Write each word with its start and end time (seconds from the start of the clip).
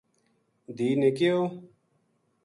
دھی 0.75 0.89
نے 0.99 1.09
کہیو 1.17 1.37